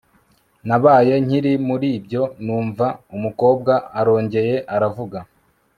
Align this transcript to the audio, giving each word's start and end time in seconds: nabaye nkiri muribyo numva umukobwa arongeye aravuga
nabaye 0.67 1.13
nkiri 1.25 1.51
muribyo 1.67 2.21
numva 2.43 2.87
umukobwa 3.15 3.73
arongeye 3.99 4.55
aravuga 4.75 5.17